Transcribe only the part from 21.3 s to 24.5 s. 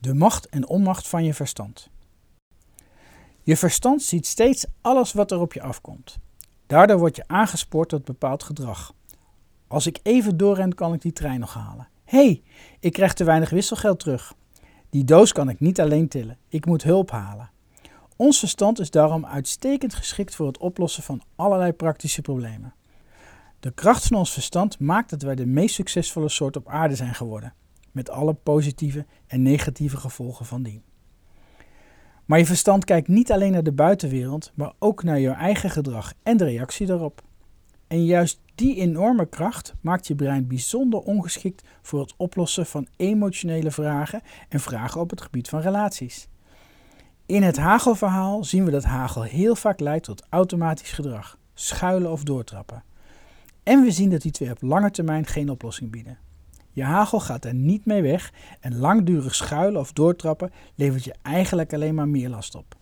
allerlei praktische problemen. De kracht van ons